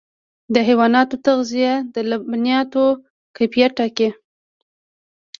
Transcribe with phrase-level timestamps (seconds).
[0.53, 2.83] د حیواناتو تغذیه د لبنیاتو
[3.35, 4.09] کیفیت ټاکي.